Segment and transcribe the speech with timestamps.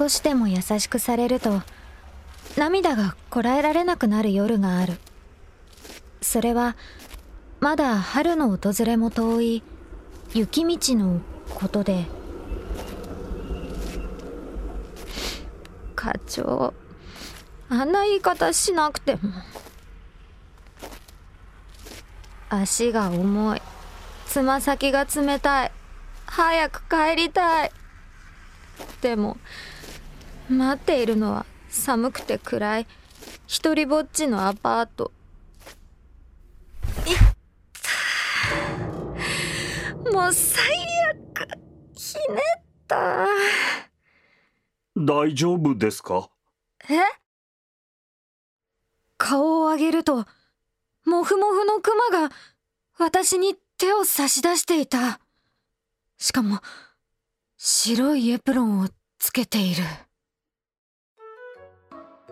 [0.00, 1.60] 少しでも優しくされると
[2.56, 4.94] 涙がこらえられなくなる夜がある。
[6.22, 6.74] それは
[7.60, 9.62] まだ春の訪れも遠い
[10.32, 11.20] 雪道の
[11.54, 12.06] ことで。
[15.94, 16.72] 課長
[17.68, 19.20] あんな言い方しなくても。
[22.48, 23.62] 足が重い。
[24.26, 25.72] つま先が冷たい。
[26.24, 27.72] 早く帰りたい。
[29.02, 29.36] でも
[30.50, 32.86] 待っているのは寒くて暗い。
[33.46, 35.12] 一人ぼっちのアパート。
[37.06, 37.16] いっ
[40.12, 40.64] もう最
[41.10, 41.48] 悪。
[41.94, 43.26] ひねった
[44.96, 46.28] 大丈夫ですか？
[46.88, 46.98] え？
[49.18, 50.26] 顔を上げると
[51.04, 52.34] もふもふのクマが
[52.98, 55.20] 私に手を差し出していた。
[56.18, 56.60] しかも
[57.56, 59.84] 白いエプロンをつけている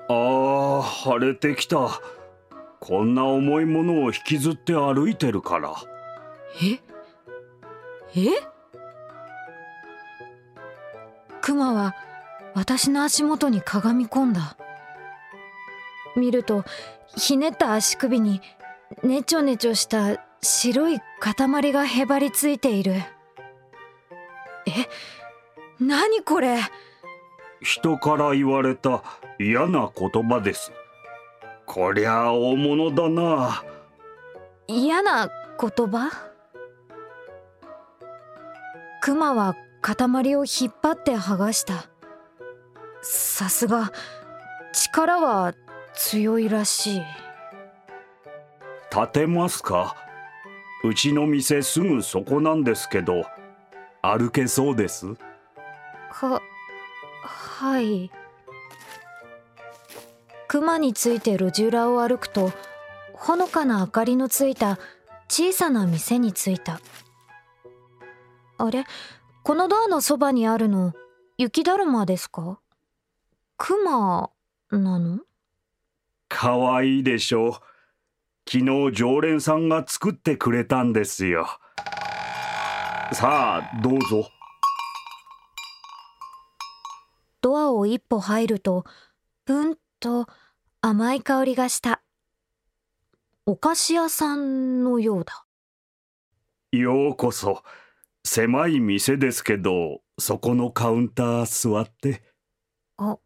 [0.08, 2.00] ああ晴れてきた。
[2.80, 5.74] こんな重いものを引きずって歩いてるから。
[6.62, 6.80] え？
[8.18, 8.30] え？
[11.42, 11.94] クマは
[12.54, 14.56] 私の足元にかがみ込んだ。
[16.16, 16.64] 見ると
[17.16, 18.40] ひねった足首に
[19.02, 22.94] ねちょねちょした白い塊がへばりついている。
[22.94, 23.04] え？
[25.80, 26.58] 何これ？
[27.60, 29.02] 人から言われた
[29.40, 30.72] 嫌な言葉です。
[31.64, 33.62] こりゃ大物だな。
[34.66, 35.28] 嫌な
[35.60, 36.10] 言葉？
[39.00, 41.88] クマは塊を引っ張って剥がした。
[43.00, 43.92] さすが
[44.72, 45.54] 力は
[45.94, 47.02] 強いらしい。
[48.90, 49.94] 立てますか？
[50.82, 53.24] うちの店すぐそこなんですけど
[54.02, 55.06] 歩けそうです？
[56.10, 56.40] は
[57.22, 58.10] はい
[60.48, 62.52] 熊について路地裏を歩くと
[63.12, 64.78] ほのかな明かりのついた
[65.28, 66.80] 小さな店に着いた。
[68.56, 68.84] あれ？
[69.42, 70.94] このドアのそばにあるの
[71.36, 72.60] 雪だるまですか？
[73.58, 74.30] 熊
[74.70, 75.20] なの？
[76.28, 77.52] かわいいでしょう。
[78.50, 81.46] 昨日常連さんが作ってくれたんですよ。
[83.12, 84.30] さあどうぞ。
[87.42, 88.84] ドアを一歩入ると
[89.44, 90.26] ぷんと
[90.80, 92.02] 甘い香りがした。
[93.46, 95.44] お菓子屋さんのようだ。
[96.72, 97.62] ようこそ。
[98.24, 102.22] 狭い店ですけどそこのカウンター座って。
[102.96, 103.18] あ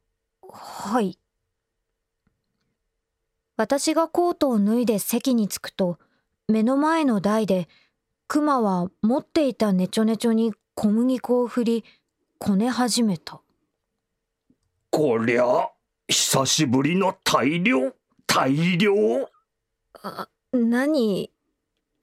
[0.48, 1.18] はい。
[3.56, 5.98] 私がコートを脱いで席に着くと
[6.48, 7.68] 目の前の台で
[8.28, 11.84] クマは持っていたネチョネチョに小麦粉を振り
[12.38, 13.40] こね始めた。
[14.90, 15.68] こりゃ
[16.12, 17.94] 久しぶりの大量
[18.26, 18.92] 大量
[20.02, 21.30] あ何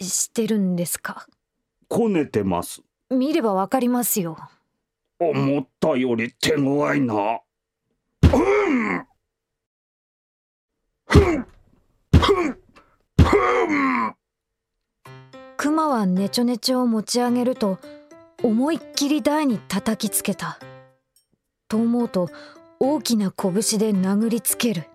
[0.02, 1.28] してるんですか？
[1.88, 2.82] こねてます。
[3.12, 4.36] 見ればわかりますよ。
[5.20, 7.42] 思ったより手強いな。
[8.24, 9.06] うん。
[11.06, 11.46] ふん。
[12.18, 12.58] ふん。
[13.22, 13.38] ふ
[14.08, 14.16] ん。
[15.56, 17.78] クマはネチョネチョを持ち上げると
[18.42, 20.58] 思いっきり台に叩きつけた
[21.68, 22.30] と思うと
[22.82, 24.86] 大きな拳で殴りつける。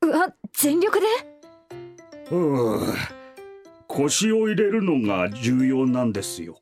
[0.00, 1.06] うわ全力で？
[2.32, 2.80] うう
[3.86, 6.58] 腰を入れるのが重要なんですよ。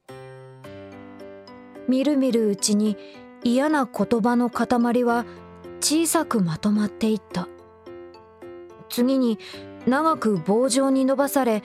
[1.88, 2.98] みるみるうちに
[3.42, 5.24] 嫌な言葉の塊は
[5.80, 7.48] 小さくまとまっていった。
[8.90, 9.38] 次に
[9.86, 11.62] 長く棒状に伸ばされ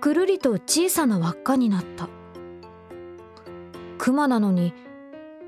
[0.00, 2.08] くるりと小さな輪っかになった。
[3.98, 4.74] クマなのに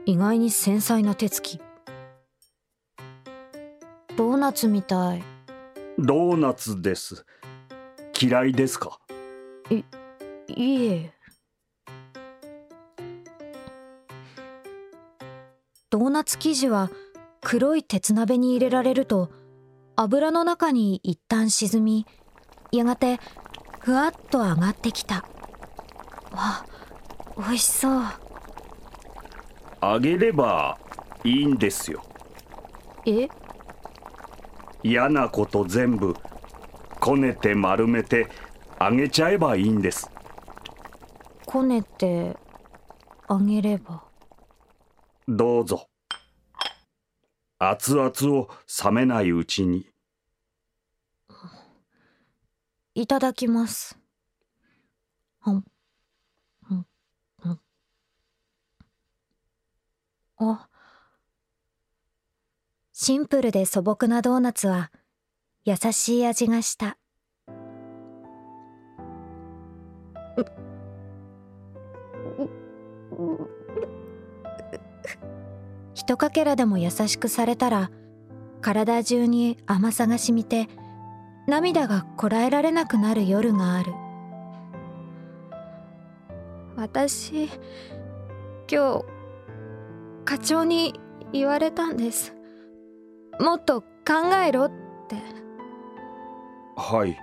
[0.06, 1.58] 意外に繊細な手つき
[4.16, 5.24] ドーナツみたい。
[5.98, 7.26] ドーナツです。
[8.20, 9.00] 嫌いですか？
[9.70, 9.82] い
[10.48, 11.12] いえ。
[15.90, 16.90] ドーナツ生地は
[17.40, 19.30] 黒い鉄鍋に入れられると
[19.96, 22.06] 油の中に一旦沈み
[22.70, 23.18] やがて
[23.80, 25.24] ふわっと上がってきた。
[26.30, 26.64] わ
[27.36, 28.02] 美味しそう。
[29.80, 30.78] あげれば
[31.24, 32.02] いいんですよ。
[33.06, 33.28] え？
[34.84, 36.14] 嫌なこと全部
[37.00, 38.28] こねて丸めて
[38.78, 40.10] あげちゃえばいいんです。
[41.46, 42.36] こねて
[43.26, 44.04] あげれば。
[45.26, 45.88] どうぞ。
[47.58, 48.50] 熱々を
[48.84, 49.86] 冷めないうちに。
[52.94, 53.98] いただきます。
[55.40, 55.64] ほん
[56.68, 56.86] ほん
[57.40, 57.60] ほん
[60.36, 60.68] あ
[63.06, 64.90] シンプルで素朴なドーナツは
[65.66, 66.96] 優しい味がした。
[75.92, 77.90] ひとかけらでも優しくされたら
[78.62, 80.68] 体中に甘さがしみて
[81.46, 83.92] 涙がこらえられなくなる夜がある。
[86.76, 87.50] 私
[88.66, 89.04] 今日
[90.24, 90.98] 課長に
[91.34, 92.33] 言われたんです。
[93.40, 93.86] もっと考
[94.46, 94.70] えろっ
[95.08, 95.16] て。
[96.76, 97.16] はい。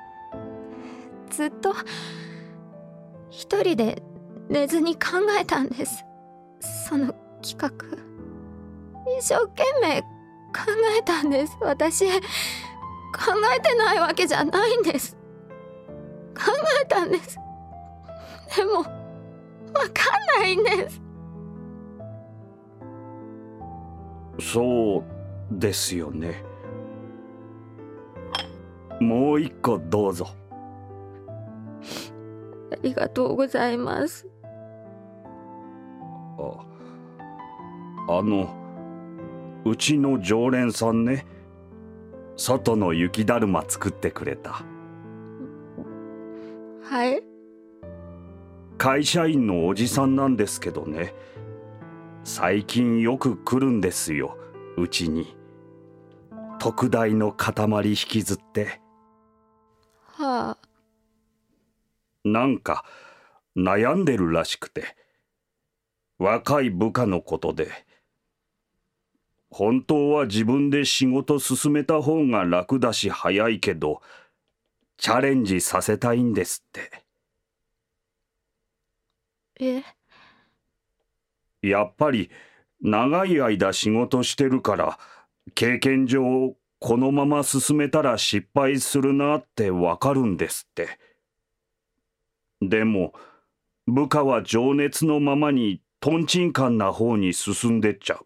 [1.29, 1.73] ずっと
[3.29, 4.03] 一人で
[4.49, 5.01] 寝ずに考
[5.39, 6.05] えたんです。
[6.87, 7.69] その企画。
[9.17, 10.07] 一生懸命考
[10.97, 11.57] えたんです。
[11.61, 12.21] 私考
[13.55, 15.17] えてないわけじゃないんです。
[16.35, 17.37] 考えたんです。
[18.55, 18.89] でもわか
[20.37, 21.01] んないんです。
[24.39, 25.20] そう
[25.51, 26.43] ですよね。
[28.99, 30.27] もう一個どうぞ。
[32.71, 34.27] ありがとうございます。
[36.37, 38.49] ああの
[39.65, 41.25] うちの常連さんね。
[42.37, 44.63] 外の雪だるま作ってくれた。
[46.83, 47.21] はい。
[48.77, 51.13] 会社員のおじさんなんですけどね。
[52.23, 54.37] 最近よく来るんですよ
[54.77, 55.35] うちに
[56.63, 58.79] 特大の塊引きずって。
[60.05, 60.57] はあ。
[62.23, 62.85] なんか
[63.57, 64.95] 悩んでるらしくて。
[66.19, 67.71] 若い部下のことで。
[69.49, 74.03] 本当は自分で仕事進めた方が楽だし早いけど
[74.97, 76.91] チャレンジさせたいんですって。
[79.59, 79.81] え？
[81.67, 82.29] やっぱり
[82.81, 84.99] 長い間仕事してるから
[85.55, 90.99] 経験上このまま進めたら失敗するなってわかるんですって。
[92.61, 93.13] でも
[93.87, 98.25] 部下は情熱のままにとんちんかんな方に進んでっちゃう。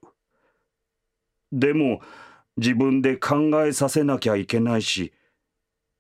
[1.52, 2.00] でも
[2.58, 5.12] 自分で考えさせなきゃいけないし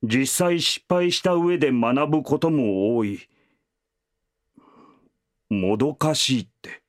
[0.01, 3.27] 実際失敗した上で学ぶことも多い。
[5.49, 6.81] もどかしいって。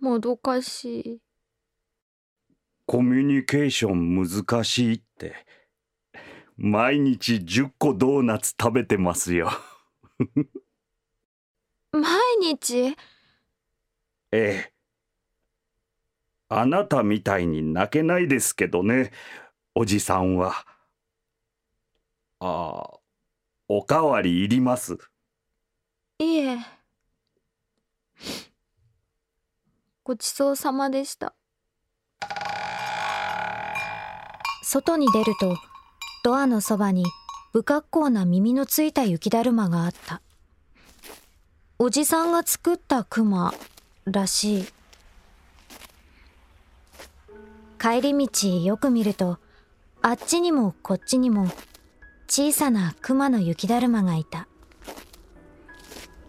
[0.00, 1.18] もどかしい
[2.92, 5.34] コミュニケーション難しいって。
[6.58, 9.50] 毎日10個ドーナツ食べてますよ。
[11.90, 12.04] 毎
[12.42, 12.94] 日？
[14.30, 14.72] ええ。
[16.50, 19.10] あなたみたいに泣けないですけどね、
[19.74, 20.66] おじさんは。
[22.40, 23.00] ああ、
[23.68, 24.98] おかわりいります。
[26.18, 26.58] いえ
[30.04, 31.34] ごちそうさまでした
[34.72, 35.58] 外に出ると
[36.24, 37.04] ドアのそばに
[37.52, 40.22] 不格好な耳のついた雪だるまがあった。
[41.78, 43.52] おじさんが作ったクマ
[44.06, 44.64] らしい。
[47.78, 49.36] 帰り道よく見ると
[50.00, 51.48] あっちにもこっちにも
[52.26, 54.48] 小さなクマの雪だるまがいた。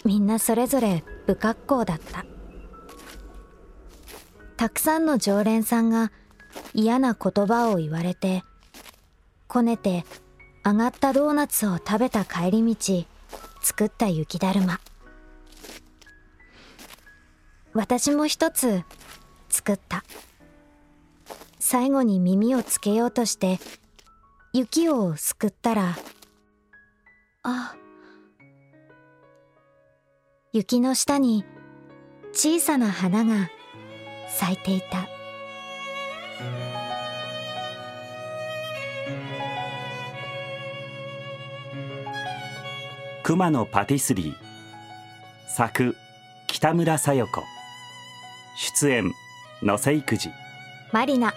[0.03, 2.25] みんなそれぞれ不格好だった。
[4.57, 6.11] たくさんの常連さんが
[6.73, 8.43] 嫌な言葉を言われて
[9.47, 10.05] こねて
[10.65, 13.05] 上がったドーナツを食べた帰り道
[13.61, 14.79] 作った雪だるま。
[17.73, 18.83] 私も一つ
[19.49, 20.03] 作った。
[21.59, 23.57] 最後に耳をつけようとして
[24.53, 25.97] 雪をすくったら
[27.41, 27.75] あ
[30.51, 31.45] 雪の下に
[32.33, 33.49] 小さな花が
[34.27, 35.12] 咲いていた。
[43.23, 44.35] 熊野パティスリー。
[45.47, 45.95] 作
[46.47, 47.41] 北村小夜子。
[48.57, 49.13] 出演
[49.61, 50.29] 野瀬育児。
[50.91, 51.33] マリナ。